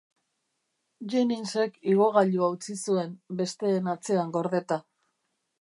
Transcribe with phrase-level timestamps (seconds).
[1.13, 4.83] Jenningsek igogailua utzi zuen, besteen atzean gordeta.